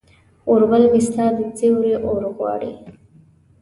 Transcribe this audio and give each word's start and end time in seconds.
اوربل 0.49 0.83
مې 0.91 1.01
ستا 1.07 1.25
د 1.37 1.39
سیوري 1.57 1.93
اورغواړي 2.05 2.73